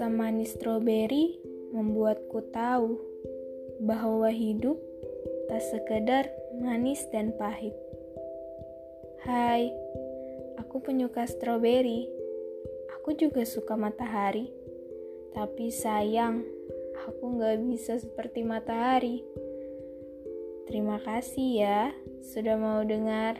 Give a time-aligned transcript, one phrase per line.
[0.00, 1.36] Asam manis stroberi
[1.76, 2.96] membuatku tahu
[3.84, 4.80] bahwa hidup
[5.44, 6.24] tak sekedar
[6.56, 7.76] manis dan pahit.
[9.20, 9.68] Hai,
[10.56, 12.08] aku penyuka stroberi.
[12.96, 14.48] Aku juga suka matahari.
[15.36, 16.48] Tapi sayang,
[17.04, 19.20] aku gak bisa seperti matahari.
[20.64, 21.92] Terima kasih ya
[22.24, 23.36] sudah mau dengar.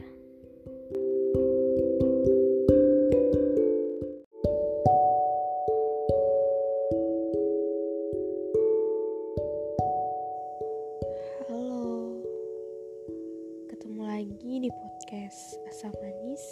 [15.98, 16.46] Manis.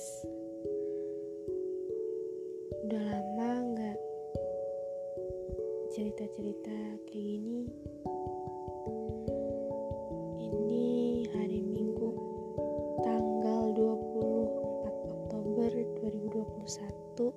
[2.83, 3.99] Udah lama nggak
[5.95, 6.75] cerita-cerita
[7.07, 7.71] kayak gini.
[10.43, 10.87] Ini
[11.39, 12.11] hari Minggu
[13.07, 15.71] tanggal 24 Oktober
[16.03, 17.31] 2021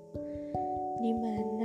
[1.05, 1.60] Di mana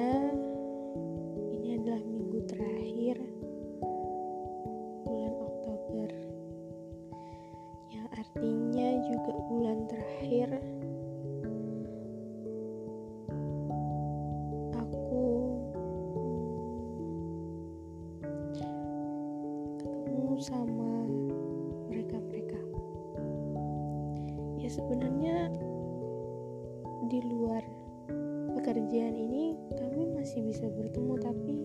[28.87, 31.59] pekerjaan ini kami masih bisa bertemu tapi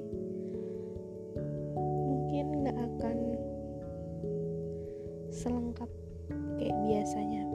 [1.78, 3.18] mungkin nggak akan
[5.30, 5.86] selengkap
[6.58, 7.46] kayak biasanya.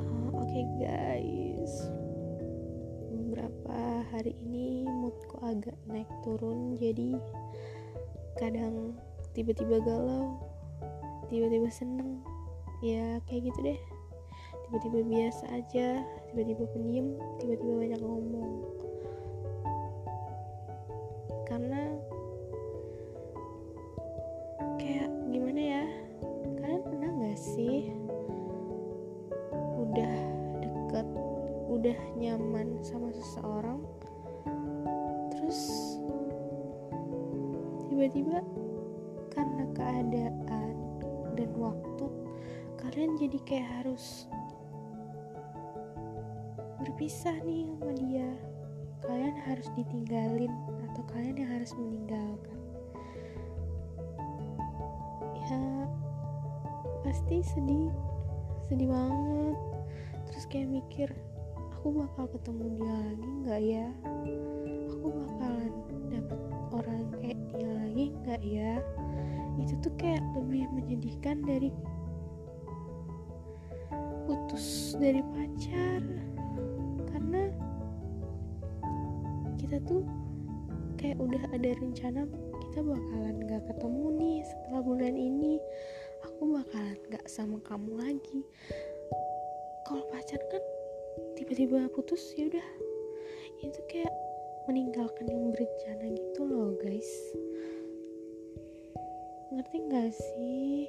[0.00, 1.92] Uh, oke okay guys.
[3.12, 7.20] Beberapa hari ini moodku agak naik turun jadi
[8.40, 8.96] kadang
[9.36, 10.40] tiba-tiba galau
[11.28, 12.24] tiba-tiba seneng.
[12.80, 13.91] Ya kayak gitu deh
[14.72, 16.00] tiba-tiba biasa aja
[16.32, 18.52] tiba-tiba pendiam tiba-tiba banyak ngomong.
[21.44, 21.92] Karena
[27.42, 27.90] sih
[29.82, 30.14] udah
[30.62, 31.08] deket
[31.66, 33.82] udah nyaman sama seseorang
[35.34, 35.60] terus
[37.90, 38.46] tiba-tiba
[39.34, 40.74] karena keadaan
[41.34, 42.06] dan waktu
[42.78, 44.30] kalian jadi kayak harus
[46.82, 48.30] berpisah nih sama dia.
[49.06, 50.50] Kalian harus ditinggalin
[50.90, 52.58] atau kalian yang harus meninggalkan.
[55.46, 55.62] Ya
[57.06, 57.90] pasti sedih
[58.66, 59.56] sedih banget.
[60.26, 61.08] Terus kayak mikir
[61.78, 63.86] aku bakal ketemu dia lagi nggak ya?
[64.90, 65.72] Aku bakalan
[66.10, 66.40] dapet
[66.74, 68.74] orang kayak dia lagi nggak ya?
[69.62, 71.70] Itu tuh kayak lebih menyedihkan dari
[74.26, 76.31] putus dari pacar
[77.32, 77.48] karena
[79.56, 80.04] kita tuh
[81.00, 82.28] kayak udah ada rencana
[82.68, 85.56] kita bakalan gak ketemu nih setelah bulan ini.
[86.28, 88.44] Aku bakalan gak sama kamu lagi.
[89.88, 90.60] Kalau pacar kan
[91.40, 92.68] tiba-tiba putus ya udah.
[93.64, 94.12] Itu kayak
[94.68, 97.12] meninggalkan yang berencana gitu loh guys.
[99.56, 100.84] Ngerti gak sih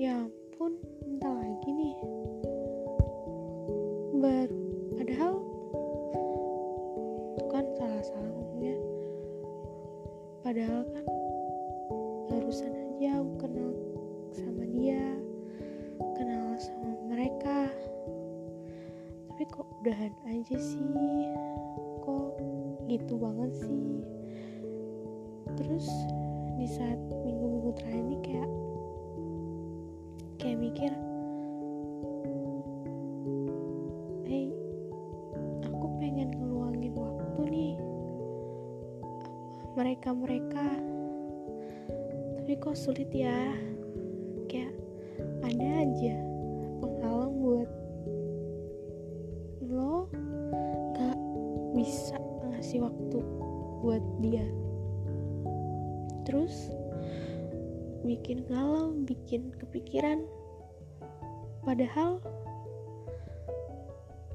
[0.00, 1.92] ya ampun entah lagi nih.
[4.16, 4.60] Baru
[4.96, 5.34] padahal
[7.36, 8.76] itu kan salah-salah ngomongnya
[10.40, 11.04] padahal kan
[12.32, 13.70] barusan aja aku kenal
[14.32, 15.04] sama dia
[16.16, 17.68] kenal sama mereka.
[19.28, 21.28] Tapi kok udahan aja sih?
[22.00, 22.40] Kok
[22.88, 24.00] gitu banget sih?
[25.60, 25.92] Terus
[26.56, 28.49] di saat minggu-minggu terakhir ini kayak
[30.60, 30.92] mikir
[39.80, 40.66] mereka-mereka
[42.36, 43.52] tapi kok sulit ya?
[44.48, 44.74] Kayak
[45.44, 46.16] ada aja
[46.82, 47.70] penghalang buat
[49.70, 50.08] lo
[50.96, 51.18] gak
[51.78, 52.16] bisa
[52.48, 53.18] ngasih waktu
[53.80, 54.44] buat dia.
[56.28, 56.72] Terus
[58.02, 60.24] bikin galau bikin kepikiran
[61.60, 62.20] padahal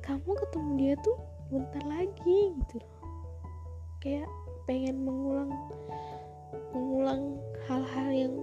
[0.05, 1.17] kamu ketemu dia tuh
[1.49, 3.01] bentar lagi gitu loh.
[4.01, 4.29] Kayak
[4.69, 5.49] pengen mengulang
[6.73, 8.33] mengulang hal-hal yang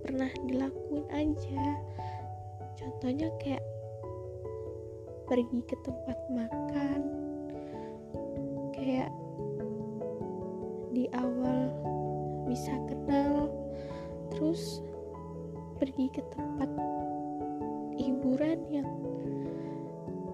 [0.00, 1.64] pernah dilakuin aja.
[2.80, 3.64] Contohnya kayak
[5.28, 7.00] pergi ke tempat makan.
[8.72, 9.12] Kayak
[10.96, 11.68] di awal
[12.48, 13.52] bisa kenal
[14.32, 14.82] terus
[15.78, 16.66] pergi ke tempat
[18.00, 18.88] hiburan yang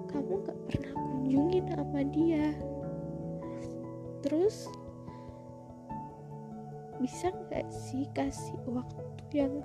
[0.06, 2.54] kamu gak pernah kunjungin sama dia.
[4.22, 4.70] Terus
[7.02, 9.02] bisa gak sih kasih waktu
[9.34, 9.60] yang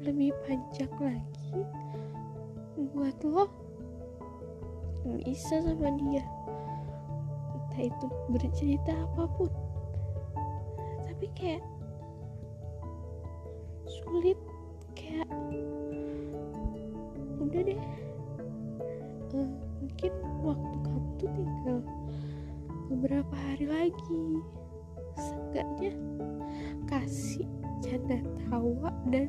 [0.00, 1.60] lebih panjang lagi
[2.94, 3.50] buat lo?
[5.04, 6.24] Bisa sama dia.
[7.52, 9.50] Entah itu bercerita apa pun.
[11.04, 11.62] Tapi kayak
[13.84, 14.38] sulit
[14.96, 15.28] kayak
[23.04, 24.24] beberapa hari lagi.
[25.12, 25.92] Seenggaknya
[26.88, 27.44] kasih
[27.84, 28.16] canda
[28.48, 29.28] tawa dan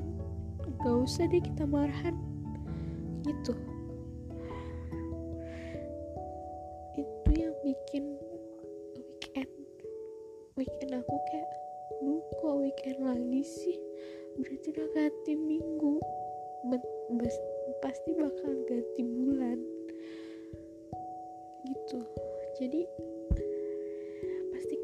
[0.80, 2.16] gak usah deh kita marahan.
[3.27, 3.51] Gitu.
[6.95, 8.16] Itu yang bikin
[8.95, 9.51] weekend.
[10.56, 11.51] Weekend aku kayak
[12.00, 13.75] lu kok weekend lagi sih?
[14.39, 16.00] Berarti udah ganti minggu.
[17.83, 19.60] Pasti bakal ganti bulan.
[21.68, 22.00] Gitu.
[22.56, 22.88] Jadi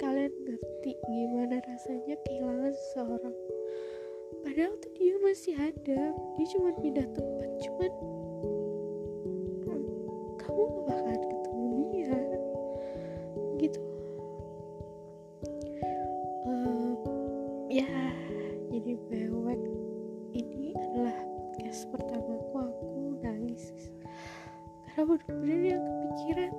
[0.01, 3.37] kalian ngerti gimana rasanya kehilangan seseorang.
[4.41, 6.01] Padahal tuh dia masih ada.
[6.17, 7.91] Dia cuma pindah tempat cuman
[10.41, 12.17] kamu gak bakalan ketemu dia.
[13.61, 13.81] Gitu.
[16.49, 16.97] Um,
[17.69, 17.93] ya
[18.73, 19.61] jadi bewek
[20.33, 21.17] ini adalah
[21.53, 22.57] podcast pertamaku.
[22.57, 23.69] Aku nangis
[24.89, 26.51] karena bener-bener yang kepikiran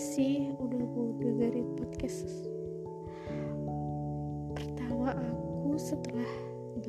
[0.00, 2.48] makasih udah mau dengerin podcast.
[4.56, 6.32] Pertama aku setelah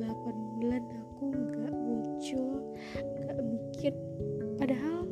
[0.56, 3.92] bulan aku gak muncul gak bikin.
[4.56, 5.04] Padahal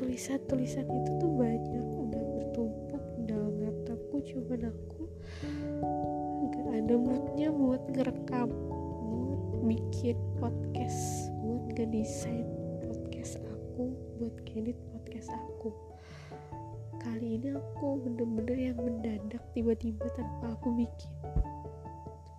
[0.00, 5.04] tulisan-tulisan itu tuh banyak udah bertumpuk dalam laptopku cuman aku
[6.56, 8.48] gak ada moodnya buat ngerekam
[9.12, 12.48] buat bikin podcast buat ngedesain
[12.80, 13.92] podcast aku
[14.24, 15.95] buat ngedit podcast aku
[17.16, 21.12] kali ini aku bener-bener yang mendadak tiba-tiba tanpa aku bikin.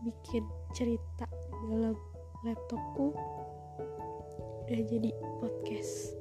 [0.06, 0.46] Bikin
[0.78, 1.26] cerita
[1.66, 1.98] dalam
[2.46, 3.10] laptopku.
[4.70, 5.10] Udah jadi
[5.42, 6.14] podcast.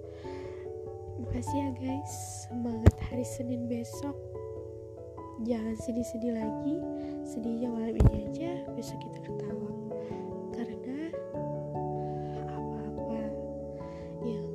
[1.20, 2.12] Makasih ya guys.
[2.49, 4.17] Semangat hari Senin besok.
[5.44, 6.81] Jangan sedih-sedih lagi.
[7.29, 8.64] Sedihnya malam ini aja.
[8.73, 9.73] Besok kita ketawa.
[10.56, 11.12] Karena
[12.56, 13.20] apa-apa
[14.25, 14.49] yang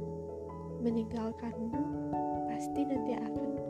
[0.82, 1.70] meninggalkanmu
[2.50, 3.61] pasti nanti akan